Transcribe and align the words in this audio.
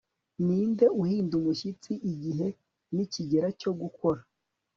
Ninde 0.45 0.85
uhinda 1.01 1.33
umushyitsi 1.41 1.93
igihe 2.11 2.47
nikigera 2.93 3.47
cyo 3.59 3.71
gukora 3.79 4.21